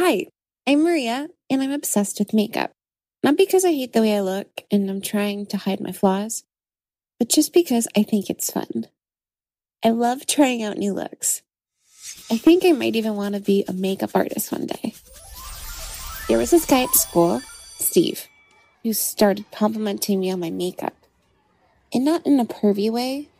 Hi, 0.00 0.26
I'm 0.64 0.84
Maria, 0.84 1.26
and 1.50 1.60
I'm 1.60 1.72
obsessed 1.72 2.20
with 2.20 2.32
makeup. 2.32 2.70
Not 3.24 3.36
because 3.36 3.64
I 3.64 3.72
hate 3.72 3.94
the 3.94 4.00
way 4.00 4.16
I 4.16 4.20
look 4.20 4.62
and 4.70 4.88
I'm 4.88 5.00
trying 5.00 5.44
to 5.46 5.56
hide 5.56 5.80
my 5.80 5.90
flaws, 5.90 6.44
but 7.18 7.28
just 7.28 7.52
because 7.52 7.88
I 7.96 8.04
think 8.04 8.30
it's 8.30 8.48
fun. 8.48 8.86
I 9.84 9.90
love 9.90 10.24
trying 10.24 10.62
out 10.62 10.78
new 10.78 10.92
looks. 10.92 11.42
I 12.30 12.36
think 12.36 12.64
I 12.64 12.70
might 12.70 12.94
even 12.94 13.16
want 13.16 13.34
to 13.34 13.40
be 13.40 13.64
a 13.66 13.72
makeup 13.72 14.10
artist 14.14 14.52
one 14.52 14.66
day. 14.66 14.94
There 16.28 16.38
was 16.38 16.52
this 16.52 16.64
guy 16.64 16.84
at 16.84 16.94
school, 16.94 17.42
Steve, 17.80 18.28
who 18.84 18.92
started 18.92 19.50
complimenting 19.50 20.20
me 20.20 20.30
on 20.30 20.38
my 20.38 20.50
makeup. 20.50 20.94
And 21.92 22.04
not 22.04 22.24
in 22.24 22.38
a 22.38 22.44
pervy 22.44 22.88
way, 22.88 23.30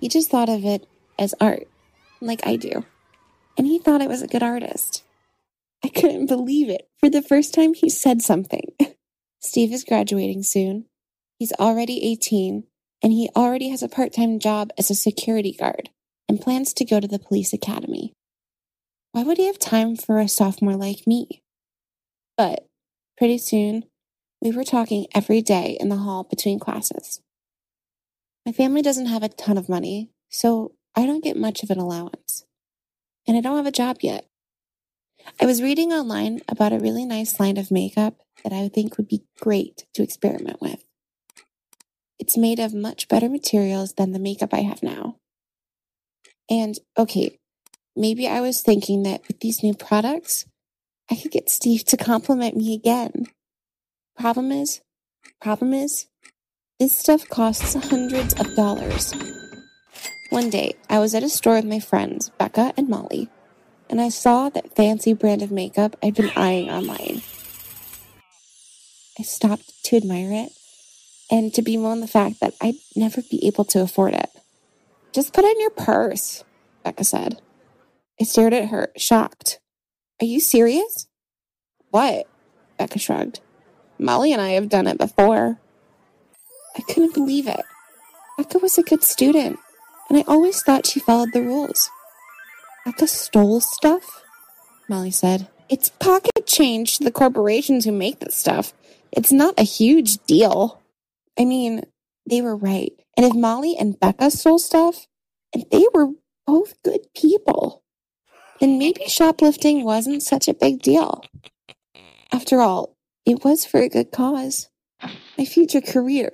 he 0.00 0.08
just 0.08 0.32
thought 0.32 0.48
of 0.48 0.64
it 0.64 0.84
as 1.16 1.32
art, 1.40 1.68
like 2.20 2.44
I 2.44 2.56
do. 2.56 2.84
And 3.56 3.68
he 3.68 3.78
thought 3.78 4.02
I 4.02 4.08
was 4.08 4.20
a 4.20 4.26
good 4.26 4.42
artist. 4.42 5.04
I 5.84 5.88
couldn't 5.88 6.26
believe 6.26 6.68
it. 6.68 6.88
For 7.00 7.10
the 7.10 7.22
first 7.22 7.54
time, 7.54 7.74
he 7.74 7.90
said 7.90 8.22
something. 8.22 8.72
Steve 9.40 9.72
is 9.72 9.84
graduating 9.84 10.44
soon. 10.44 10.86
He's 11.38 11.52
already 11.54 12.04
18, 12.12 12.64
and 13.02 13.12
he 13.12 13.28
already 13.34 13.70
has 13.70 13.82
a 13.82 13.88
part 13.88 14.12
time 14.12 14.38
job 14.38 14.70
as 14.78 14.90
a 14.90 14.94
security 14.94 15.52
guard 15.52 15.90
and 16.28 16.40
plans 16.40 16.72
to 16.74 16.84
go 16.84 17.00
to 17.00 17.08
the 17.08 17.18
police 17.18 17.52
academy. 17.52 18.12
Why 19.12 19.24
would 19.24 19.38
he 19.38 19.46
have 19.46 19.58
time 19.58 19.96
for 19.96 20.18
a 20.18 20.28
sophomore 20.28 20.76
like 20.76 21.06
me? 21.06 21.42
But 22.36 22.66
pretty 23.18 23.38
soon, 23.38 23.84
we 24.40 24.50
were 24.50 24.64
talking 24.64 25.06
every 25.14 25.42
day 25.42 25.76
in 25.78 25.88
the 25.88 25.96
hall 25.96 26.24
between 26.24 26.58
classes. 26.58 27.20
My 28.46 28.52
family 28.52 28.82
doesn't 28.82 29.06
have 29.06 29.22
a 29.22 29.28
ton 29.28 29.58
of 29.58 29.68
money, 29.68 30.10
so 30.30 30.72
I 30.96 31.06
don't 31.06 31.22
get 31.22 31.36
much 31.36 31.62
of 31.62 31.70
an 31.70 31.78
allowance. 31.78 32.44
And 33.26 33.36
I 33.36 33.40
don't 33.40 33.56
have 33.56 33.66
a 33.66 33.72
job 33.72 33.98
yet. 34.00 34.26
I 35.40 35.46
was 35.46 35.62
reading 35.62 35.92
online 35.92 36.40
about 36.48 36.72
a 36.72 36.78
really 36.78 37.04
nice 37.04 37.40
line 37.40 37.56
of 37.56 37.70
makeup 37.70 38.14
that 38.44 38.52
I 38.52 38.68
think 38.68 38.96
would 38.96 39.08
be 39.08 39.24
great 39.40 39.86
to 39.94 40.02
experiment 40.02 40.60
with. 40.60 40.84
It's 42.18 42.36
made 42.36 42.58
of 42.58 42.74
much 42.74 43.08
better 43.08 43.28
materials 43.28 43.94
than 43.94 44.12
the 44.12 44.18
makeup 44.18 44.50
I 44.52 44.60
have 44.60 44.82
now. 44.82 45.16
And 46.48 46.78
okay, 46.96 47.38
maybe 47.96 48.28
I 48.28 48.40
was 48.40 48.60
thinking 48.60 49.02
that 49.04 49.26
with 49.26 49.40
these 49.40 49.62
new 49.62 49.74
products, 49.74 50.46
I 51.10 51.16
could 51.16 51.32
get 51.32 51.50
Steve 51.50 51.84
to 51.86 51.96
compliment 51.96 52.56
me 52.56 52.74
again. 52.74 53.26
Problem 54.16 54.52
is, 54.52 54.80
problem 55.40 55.72
is, 55.72 56.06
this 56.78 56.96
stuff 56.96 57.28
costs 57.28 57.74
hundreds 57.74 58.34
of 58.34 58.54
dollars. 58.54 59.14
One 60.30 60.50
day, 60.50 60.74
I 60.88 60.98
was 60.98 61.14
at 61.14 61.22
a 61.22 61.28
store 61.28 61.56
with 61.56 61.64
my 61.64 61.80
friends, 61.80 62.30
Becca 62.38 62.72
and 62.76 62.88
Molly, 62.88 63.28
and 63.92 64.00
I 64.00 64.08
saw 64.08 64.48
that 64.48 64.74
fancy 64.74 65.12
brand 65.12 65.42
of 65.42 65.50
makeup 65.50 65.96
I'd 66.02 66.14
been 66.14 66.32
eyeing 66.34 66.70
online. 66.70 67.20
I 69.18 69.22
stopped 69.22 69.84
to 69.84 69.96
admire 69.96 70.32
it 70.32 70.52
and 71.30 71.52
to 71.52 71.60
bemoan 71.60 72.00
the 72.00 72.06
fact 72.08 72.40
that 72.40 72.54
I'd 72.58 72.76
never 72.96 73.20
be 73.20 73.46
able 73.46 73.66
to 73.66 73.82
afford 73.82 74.14
it. 74.14 74.30
Just 75.12 75.34
put 75.34 75.44
it 75.44 75.54
in 75.54 75.60
your 75.60 75.70
purse, 75.70 76.42
Becca 76.82 77.04
said. 77.04 77.42
I 78.18 78.24
stared 78.24 78.54
at 78.54 78.70
her, 78.70 78.90
shocked. 78.96 79.60
Are 80.22 80.26
you 80.26 80.40
serious? 80.40 81.06
What? 81.90 82.26
Becca 82.78 82.98
shrugged. 82.98 83.40
Molly 83.98 84.32
and 84.32 84.40
I 84.40 84.52
have 84.52 84.70
done 84.70 84.86
it 84.86 84.96
before. 84.96 85.58
I 86.74 86.80
couldn't 86.80 87.12
believe 87.12 87.46
it. 87.46 87.60
Becca 88.38 88.56
was 88.56 88.78
a 88.78 88.82
good 88.82 89.04
student, 89.04 89.58
and 90.08 90.18
I 90.18 90.24
always 90.26 90.62
thought 90.62 90.86
she 90.86 90.98
followed 90.98 91.34
the 91.34 91.42
rules. 91.42 91.90
Becca 92.84 93.06
stole 93.06 93.60
stuff? 93.60 94.24
Molly 94.88 95.10
said. 95.10 95.48
It's 95.68 95.88
pocket 95.88 96.46
change 96.46 96.98
to 96.98 97.04
the 97.04 97.12
corporations 97.12 97.84
who 97.84 97.92
make 97.92 98.18
this 98.18 98.34
stuff. 98.34 98.72
It's 99.12 99.32
not 99.32 99.58
a 99.58 99.62
huge 99.62 100.18
deal. 100.26 100.82
I 101.38 101.44
mean, 101.44 101.82
they 102.28 102.42
were 102.42 102.56
right. 102.56 102.92
And 103.16 103.24
if 103.24 103.34
Molly 103.34 103.76
and 103.78 103.98
Becca 103.98 104.30
stole 104.30 104.58
stuff, 104.58 105.06
and 105.54 105.64
they 105.70 105.86
were 105.94 106.08
both 106.46 106.74
good 106.82 107.06
people, 107.14 107.82
then 108.60 108.78
maybe 108.78 109.04
shoplifting 109.06 109.84
wasn't 109.84 110.22
such 110.22 110.48
a 110.48 110.54
big 110.54 110.82
deal. 110.82 111.24
After 112.32 112.60
all, 112.60 112.96
it 113.24 113.44
was 113.44 113.64
for 113.64 113.80
a 113.80 113.88
good 113.88 114.10
cause 114.10 114.68
my 115.36 115.44
future 115.44 115.80
career 115.80 116.30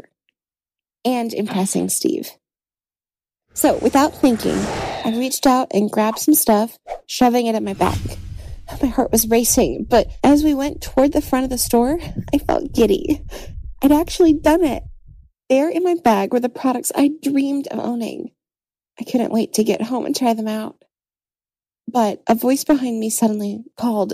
and 1.05 1.33
impressing 1.33 1.89
Steve. 1.89 2.33
So, 3.55 3.79
without 3.79 4.15
thinking, 4.15 4.57
I 5.05 5.15
reached 5.17 5.47
out 5.47 5.69
and 5.73 5.91
grabbed 5.91 6.19
some 6.19 6.35
stuff, 6.35 6.79
shoving 7.07 7.47
it 7.47 7.55
in 7.55 7.65
my 7.65 7.75
bag. 7.75 7.99
My 8.83 8.89
heart 8.89 9.11
was 9.11 9.29
racing, 9.29 9.87
but 9.89 10.09
as 10.23 10.45
we 10.45 10.55
went 10.55 10.83
toward 10.83 11.13
the 11.13 11.23
front 11.23 11.45
of 11.45 11.51
the 11.51 11.59
store, 11.59 11.99
I 12.33 12.39
felt 12.39 12.73
giddy. 12.73 13.25
I'd 13.83 13.93
actually 13.93 14.35
done 14.35 14.63
it. 14.63 14.83
There 15.49 15.71
in 15.71 15.83
my 15.83 15.97
bag 16.05 16.33
were 16.33 16.41
the 16.41 16.49
products 16.49 16.93
I 16.95 17.11
dreamed 17.23 17.67
of 17.69 17.79
owning. 17.79 18.31
I 19.01 19.05
couldn't 19.05 19.33
wait 19.33 19.55
to 19.55 19.65
get 19.65 19.83
home 19.83 20.05
and 20.05 20.15
try 20.15 20.35
them 20.35 20.49
out. 20.49 20.77
But 21.91 22.23
a 22.29 22.35
voice 22.35 22.65
behind 22.65 23.01
me 23.01 23.09
suddenly 23.09 23.65
called, 23.79 24.13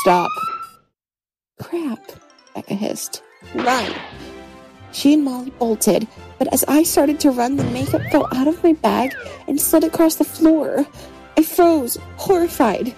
Stop. 0.00 0.30
Crap, 1.60 2.00
Becca 2.54 2.74
hissed. 2.74 3.22
Run. 3.54 3.94
She 4.92 5.14
and 5.14 5.24
Molly 5.24 5.50
bolted, 5.58 6.06
but 6.38 6.52
as 6.52 6.64
I 6.68 6.82
started 6.82 7.18
to 7.20 7.30
run, 7.30 7.56
the 7.56 7.64
makeup 7.64 8.02
fell 8.10 8.28
out 8.34 8.46
of 8.46 8.62
my 8.62 8.74
bag 8.74 9.14
and 9.48 9.60
slid 9.60 9.84
across 9.84 10.16
the 10.16 10.24
floor. 10.24 10.86
I 11.36 11.42
froze, 11.42 11.98
horrified. 12.16 12.94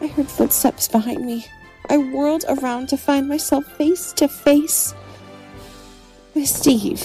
I 0.00 0.06
heard 0.06 0.28
footsteps 0.28 0.86
behind 0.88 1.26
me. 1.26 1.46
I 1.90 1.98
whirled 1.98 2.44
around 2.48 2.88
to 2.88 2.96
find 2.96 3.28
myself 3.28 3.64
face 3.76 4.12
to 4.14 4.28
face 4.28 4.94
with 6.34 6.48
Steve. 6.48 7.02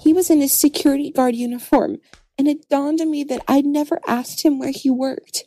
He 0.00 0.12
was 0.12 0.30
in 0.30 0.40
his 0.40 0.52
security 0.52 1.10
guard 1.10 1.34
uniform, 1.34 1.98
and 2.38 2.48
it 2.48 2.68
dawned 2.68 3.00
on 3.00 3.10
me 3.10 3.22
that 3.24 3.42
I'd 3.46 3.66
never 3.66 4.00
asked 4.06 4.42
him 4.42 4.58
where 4.58 4.72
he 4.72 4.90
worked. 4.90 5.44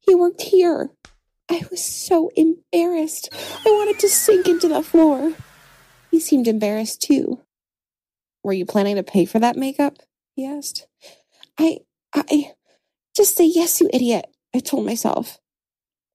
He 0.00 0.14
worked 0.14 0.42
here. 0.42 0.90
I 1.48 1.62
was 1.70 1.84
so 1.84 2.30
embarrassed. 2.36 3.28
I 3.32 3.70
wanted 3.70 3.98
to 4.00 4.08
sink 4.08 4.48
into 4.48 4.68
the 4.68 4.82
floor. 4.82 5.34
He 6.16 6.20
seemed 6.20 6.48
embarrassed 6.48 7.02
too. 7.02 7.42
Were 8.42 8.54
you 8.54 8.64
planning 8.64 8.96
to 8.96 9.02
pay 9.02 9.26
for 9.26 9.38
that 9.38 9.54
makeup? 9.54 9.98
He 10.34 10.46
asked. 10.46 10.86
I, 11.60 11.80
I, 12.14 12.54
just 13.14 13.36
say 13.36 13.44
yes, 13.44 13.82
you 13.82 13.90
idiot. 13.92 14.24
I 14.54 14.60
told 14.60 14.86
myself. 14.86 15.38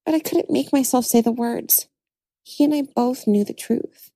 But 0.03 0.16
I 0.16 0.19
couldn't 0.19 0.50
make 0.50 0.73
myself 0.73 1.06
say 1.06 1.22
the 1.22 1.31
words. 1.31 1.88
He 2.41 2.63
and 2.63 2.73
I 2.73 2.81
both 2.95 3.28
knew 3.28 3.44
the 3.44 3.53
truth. 3.53 4.09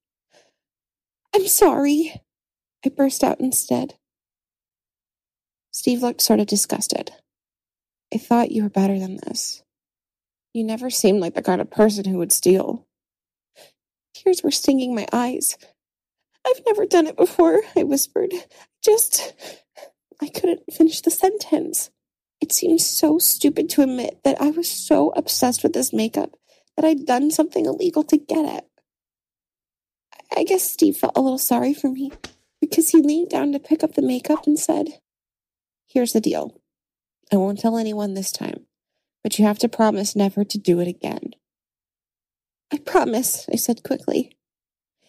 I'm 1.35 1.45
sorry. 1.45 2.19
I 2.83 2.89
burst 2.89 3.23
out 3.23 3.39
instead. 3.39 3.93
Steve 5.69 6.01
looked 6.01 6.23
sort 6.23 6.39
of 6.39 6.47
disgusted. 6.47 7.11
I 8.11 8.17
thought 8.17 8.51
you 8.51 8.63
were 8.63 8.69
better 8.69 8.97
than 8.97 9.17
this. 9.17 9.61
You 10.51 10.63
never 10.63 10.89
seemed 10.89 11.21
like 11.21 11.35
the 11.35 11.43
kind 11.43 11.61
of 11.61 11.69
person 11.69 12.05
who 12.05 12.17
would 12.17 12.31
steal. 12.31 12.87
Tears 14.15 14.41
were 14.41 14.49
stinging 14.49 14.95
my 14.95 15.05
eyes. 15.13 15.59
I've 16.45 16.61
never 16.65 16.85
done 16.85 17.07
it 17.07 17.17
before, 17.17 17.61
I 17.75 17.83
whispered. 17.83 18.31
Just. 18.83 19.33
I 20.21 20.29
couldn't 20.29 20.61
finish 20.71 21.01
the 21.01 21.11
sentence. 21.11 21.89
It 22.39 22.53
seemed 22.53 22.81
so 22.81 23.17
stupid 23.17 23.69
to 23.71 23.81
admit 23.81 24.21
that 24.23 24.39
I 24.39 24.49
was 24.49 24.69
so 24.69 25.09
obsessed 25.15 25.63
with 25.63 25.73
this 25.73 25.91
makeup 25.91 26.35
that 26.75 26.85
I'd 26.85 27.05
done 27.05 27.31
something 27.31 27.65
illegal 27.65 28.03
to 28.03 28.17
get 28.17 28.45
it. 28.45 28.65
I 30.35 30.43
guess 30.43 30.63
Steve 30.63 30.97
felt 30.97 31.17
a 31.17 31.21
little 31.21 31.37
sorry 31.37 31.73
for 31.73 31.89
me 31.89 32.11
because 32.61 32.89
he 32.89 33.01
leaned 33.01 33.29
down 33.29 33.51
to 33.51 33.59
pick 33.59 33.83
up 33.83 33.95
the 33.95 34.01
makeup 34.01 34.47
and 34.47 34.59
said, 34.59 34.99
Here's 35.87 36.13
the 36.13 36.21
deal. 36.21 36.59
I 37.31 37.37
won't 37.37 37.59
tell 37.59 37.77
anyone 37.77 38.13
this 38.13 38.31
time, 38.31 38.65
but 39.23 39.39
you 39.39 39.45
have 39.45 39.59
to 39.59 39.69
promise 39.69 40.15
never 40.15 40.43
to 40.43 40.57
do 40.57 40.79
it 40.79 40.87
again. 40.87 41.31
I 42.71 42.77
promise, 42.77 43.45
I 43.51 43.55
said 43.55 43.83
quickly. 43.83 44.35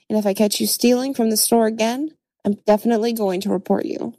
And 0.08 0.18
if 0.18 0.26
I 0.26 0.34
catch 0.34 0.60
you 0.60 0.66
stealing 0.66 1.14
from 1.14 1.30
the 1.30 1.36
store 1.36 1.66
again, 1.66 2.10
I'm 2.44 2.54
definitely 2.66 3.12
going 3.12 3.40
to 3.42 3.50
report 3.50 3.86
you. 3.86 4.14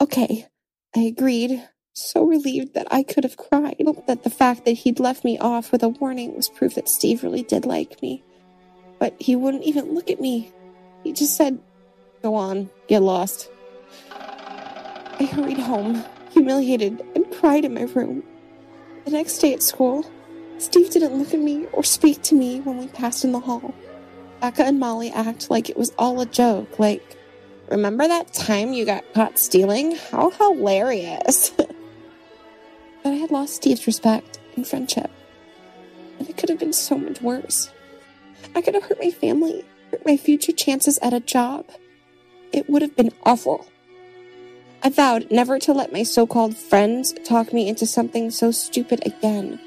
Okay, 0.00 0.48
I 0.96 1.00
agreed, 1.00 1.62
so 1.94 2.24
relieved 2.24 2.74
that 2.74 2.88
I 2.90 3.02
could 3.02 3.22
have 3.24 3.36
cried. 3.36 3.76
That 4.06 4.24
the 4.24 4.30
fact 4.30 4.64
that 4.64 4.72
he'd 4.72 4.98
left 4.98 5.24
me 5.24 5.38
off 5.38 5.70
with 5.70 5.82
a 5.82 5.88
warning 5.88 6.34
was 6.34 6.48
proof 6.48 6.74
that 6.74 6.88
Steve 6.88 7.22
really 7.22 7.42
did 7.42 7.64
like 7.64 8.02
me. 8.02 8.24
But 8.98 9.14
he 9.20 9.36
wouldn't 9.36 9.64
even 9.64 9.94
look 9.94 10.10
at 10.10 10.20
me. 10.20 10.50
He 11.04 11.12
just 11.12 11.36
said, 11.36 11.60
Go 12.22 12.34
on, 12.34 12.70
get 12.88 13.02
lost. 13.02 13.50
I 14.10 15.28
hurried 15.32 15.58
home, 15.58 16.04
humiliated, 16.30 17.02
and 17.14 17.30
cried 17.32 17.64
in 17.64 17.74
my 17.74 17.82
room. 17.82 18.22
The 19.04 19.10
next 19.10 19.38
day 19.38 19.52
at 19.52 19.62
school, 19.62 20.04
Steve 20.58 20.90
didn't 20.90 21.16
look 21.16 21.34
at 21.34 21.40
me 21.40 21.66
or 21.72 21.82
speak 21.82 22.22
to 22.22 22.34
me 22.34 22.60
when 22.60 22.78
we 22.78 22.86
passed 22.88 23.24
in 23.24 23.32
the 23.32 23.40
hall. 23.40 23.74
Becca 24.42 24.64
and 24.64 24.80
Molly 24.80 25.12
act 25.12 25.50
like 25.52 25.70
it 25.70 25.76
was 25.76 25.92
all 25.96 26.20
a 26.20 26.26
joke, 26.26 26.80
like, 26.80 27.16
remember 27.70 28.08
that 28.08 28.32
time 28.32 28.72
you 28.72 28.84
got 28.84 29.04
caught 29.14 29.38
stealing? 29.38 29.94
How 30.10 30.30
hilarious. 30.30 31.50
but 31.56 31.70
I 33.04 33.10
had 33.10 33.30
lost 33.30 33.54
Steve's 33.54 33.86
respect 33.86 34.40
and 34.56 34.66
friendship. 34.66 35.12
And 36.18 36.28
it 36.28 36.36
could 36.36 36.48
have 36.48 36.58
been 36.58 36.72
so 36.72 36.98
much 36.98 37.22
worse. 37.22 37.70
I 38.56 38.62
could 38.62 38.74
have 38.74 38.82
hurt 38.82 38.98
my 39.00 39.12
family, 39.12 39.64
hurt 39.92 40.04
my 40.04 40.16
future 40.16 40.50
chances 40.50 40.98
at 40.98 41.14
a 41.14 41.20
job. 41.20 41.64
It 42.52 42.68
would 42.68 42.82
have 42.82 42.96
been 42.96 43.12
awful. 43.22 43.68
I 44.82 44.88
vowed 44.88 45.30
never 45.30 45.60
to 45.60 45.72
let 45.72 45.92
my 45.92 46.02
so 46.02 46.26
called 46.26 46.56
friends 46.56 47.14
talk 47.24 47.52
me 47.52 47.68
into 47.68 47.86
something 47.86 48.32
so 48.32 48.50
stupid 48.50 49.06
again. 49.06 49.60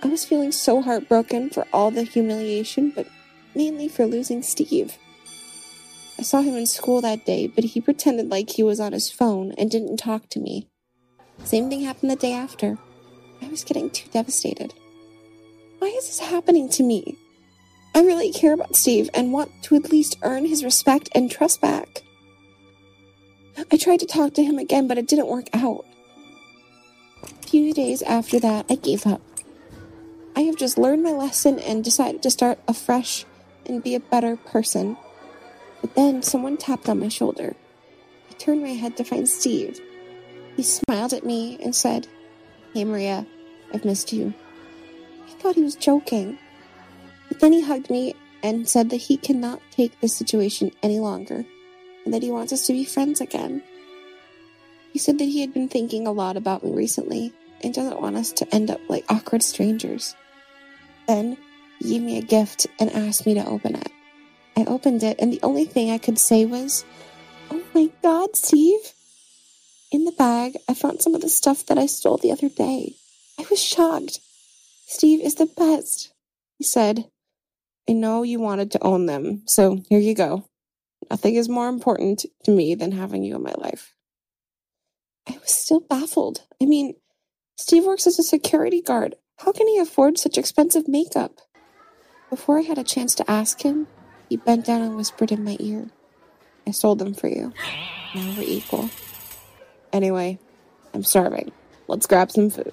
I 0.00 0.06
was 0.06 0.24
feeling 0.24 0.52
so 0.52 0.80
heartbroken 0.80 1.50
for 1.50 1.66
all 1.72 1.90
the 1.90 2.04
humiliation, 2.04 2.92
but 2.94 3.08
mainly 3.54 3.88
for 3.88 4.06
losing 4.06 4.42
Steve. 4.42 4.98
I 6.18 6.22
saw 6.22 6.42
him 6.42 6.54
in 6.54 6.66
school 6.66 7.00
that 7.00 7.24
day, 7.24 7.46
but 7.46 7.64
he 7.64 7.80
pretended 7.80 8.28
like 8.28 8.50
he 8.50 8.62
was 8.62 8.78
on 8.78 8.92
his 8.92 9.10
phone 9.10 9.52
and 9.56 9.70
didn't 9.70 9.96
talk 9.96 10.28
to 10.30 10.40
me. 10.40 10.68
Same 11.44 11.70
thing 11.70 11.82
happened 11.82 12.10
the 12.10 12.16
day 12.16 12.32
after. 12.32 12.76
I 13.40 13.48
was 13.48 13.64
getting 13.64 13.88
too 13.88 14.08
devastated. 14.10 14.74
Why 15.78 15.88
is 15.88 16.06
this 16.06 16.18
happening 16.18 16.68
to 16.70 16.82
me? 16.82 17.16
I 17.94 18.02
really 18.02 18.32
care 18.32 18.52
about 18.52 18.76
Steve 18.76 19.08
and 19.14 19.32
want 19.32 19.50
to 19.62 19.76
at 19.76 19.90
least 19.90 20.18
earn 20.22 20.44
his 20.44 20.62
respect 20.62 21.08
and 21.14 21.30
trust 21.30 21.60
back. 21.60 22.02
I 23.72 23.76
tried 23.76 24.00
to 24.00 24.06
talk 24.06 24.34
to 24.34 24.44
him 24.44 24.58
again, 24.58 24.86
but 24.88 24.98
it 24.98 25.08
didn't 25.08 25.28
work 25.28 25.48
out. 25.54 25.84
A 27.22 27.46
few 27.46 27.72
days 27.72 28.02
after 28.02 28.38
that, 28.40 28.66
I 28.68 28.74
gave 28.74 29.06
up. 29.06 29.22
I 30.36 30.42
have 30.42 30.56
just 30.56 30.78
learned 30.78 31.02
my 31.02 31.12
lesson 31.12 31.58
and 31.58 31.82
decided 31.82 32.22
to 32.22 32.30
start 32.30 32.58
afresh 32.68 33.24
and 33.70 33.82
be 33.82 33.94
a 33.94 34.00
better 34.00 34.36
person. 34.36 34.96
But 35.80 35.94
then 35.94 36.22
someone 36.22 36.56
tapped 36.56 36.88
on 36.88 37.00
my 37.00 37.08
shoulder. 37.08 37.54
I 38.30 38.34
turned 38.34 38.62
my 38.62 38.74
head 38.74 38.96
to 38.98 39.04
find 39.04 39.28
Steve. 39.28 39.80
He 40.56 40.62
smiled 40.62 41.12
at 41.12 41.24
me 41.24 41.58
and 41.62 41.74
said, 41.74 42.06
Hey 42.74 42.84
Maria, 42.84 43.26
I've 43.72 43.84
missed 43.84 44.12
you. 44.12 44.34
I 45.26 45.30
thought 45.40 45.54
he 45.54 45.62
was 45.62 45.76
joking. 45.76 46.38
But 47.28 47.40
then 47.40 47.52
he 47.52 47.62
hugged 47.62 47.88
me 47.90 48.14
and 48.42 48.68
said 48.68 48.90
that 48.90 48.96
he 48.96 49.16
cannot 49.16 49.60
take 49.70 50.00
this 50.00 50.16
situation 50.16 50.72
any 50.82 50.98
longer 50.98 51.44
and 52.04 52.12
that 52.12 52.22
he 52.22 52.30
wants 52.30 52.52
us 52.52 52.66
to 52.66 52.72
be 52.72 52.84
friends 52.84 53.20
again. 53.20 53.62
He 54.92 54.98
said 54.98 55.18
that 55.18 55.24
he 55.24 55.40
had 55.40 55.54
been 55.54 55.68
thinking 55.68 56.06
a 56.06 56.12
lot 56.12 56.36
about 56.36 56.64
me 56.64 56.72
recently 56.72 57.32
and 57.62 57.72
doesn't 57.72 58.00
want 58.00 58.16
us 58.16 58.32
to 58.32 58.54
end 58.54 58.70
up 58.70 58.80
like 58.88 59.04
awkward 59.08 59.42
strangers. 59.42 60.16
Then 61.06 61.36
gave 61.82 62.02
me 62.02 62.18
a 62.18 62.22
gift 62.22 62.66
and 62.78 62.90
asked 62.90 63.26
me 63.26 63.34
to 63.34 63.46
open 63.46 63.76
it. 63.76 63.90
I 64.56 64.64
opened 64.64 65.02
it, 65.02 65.18
and 65.18 65.32
the 65.32 65.40
only 65.42 65.64
thing 65.64 65.90
I 65.90 65.98
could 65.98 66.18
say 66.18 66.44
was, 66.44 66.84
Oh 67.50 67.62
my 67.74 67.90
god, 68.02 68.36
Steve! 68.36 68.92
In 69.90 70.04
the 70.04 70.12
bag, 70.12 70.56
I 70.68 70.74
found 70.74 71.02
some 71.02 71.14
of 71.14 71.20
the 71.20 71.28
stuff 71.28 71.66
that 71.66 71.78
I 71.78 71.86
stole 71.86 72.16
the 72.18 72.32
other 72.32 72.48
day. 72.48 72.94
I 73.38 73.46
was 73.50 73.62
shocked. 73.62 74.20
Steve 74.86 75.20
is 75.20 75.36
the 75.36 75.46
best, 75.46 76.12
he 76.58 76.64
said. 76.64 77.06
I 77.88 77.92
know 77.92 78.22
you 78.22 78.38
wanted 78.38 78.70
to 78.72 78.84
own 78.84 79.06
them, 79.06 79.42
so 79.46 79.82
here 79.88 79.98
you 79.98 80.14
go. 80.14 80.44
Nothing 81.10 81.34
is 81.34 81.48
more 81.48 81.68
important 81.68 82.24
to 82.44 82.50
me 82.50 82.74
than 82.74 82.92
having 82.92 83.24
you 83.24 83.34
in 83.34 83.42
my 83.42 83.54
life. 83.56 83.94
I 85.28 85.32
was 85.38 85.50
still 85.50 85.80
baffled. 85.80 86.42
I 86.62 86.66
mean, 86.66 86.94
Steve 87.56 87.84
works 87.84 88.06
as 88.06 88.18
a 88.18 88.22
security 88.22 88.80
guard. 88.80 89.16
How 89.38 89.52
can 89.52 89.66
he 89.66 89.78
afford 89.78 90.18
such 90.18 90.38
expensive 90.38 90.86
makeup? 90.86 91.40
Before 92.30 92.58
I 92.60 92.62
had 92.62 92.78
a 92.78 92.84
chance 92.84 93.16
to 93.16 93.28
ask 93.28 93.62
him, 93.62 93.88
he 94.28 94.36
bent 94.36 94.64
down 94.64 94.82
and 94.82 94.96
whispered 94.96 95.32
in 95.32 95.42
my 95.42 95.56
ear, 95.58 95.90
I 96.64 96.70
sold 96.70 97.00
them 97.00 97.12
for 97.12 97.26
you. 97.26 97.52
Now 98.14 98.34
we're 98.38 98.44
equal. 98.44 98.88
Anyway, 99.92 100.38
I'm 100.94 101.02
starving. 101.02 101.50
Let's 101.88 102.06
grab 102.06 102.30
some 102.30 102.48
food. 102.50 102.72